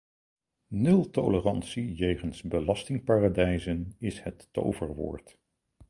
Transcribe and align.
Nultolerantie 0.71 1.93
jegens 1.93 2.43
belastingparadijzen 2.43 3.95
is 3.99 4.21
het 4.23 4.47
toverwoord. 4.51 5.37